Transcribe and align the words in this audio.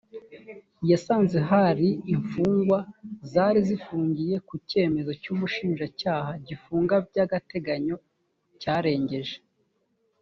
yasanze 0.91 1.37
hari 1.49 1.87
imfungwa 2.13 2.79
zari 3.31 3.59
zifungiye 3.69 4.35
ku 4.47 4.53
cyemezo 4.69 5.11
cy 5.21 5.29
umushinjacyaha 5.33 6.31
gifunga 6.47 6.93
bya 7.07 7.23
agateganyo 7.27 7.95
cyarengeje 8.61 9.37